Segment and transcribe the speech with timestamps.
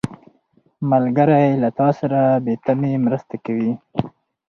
[0.91, 3.71] ملګری له تا سره بې تمې مرسته کوي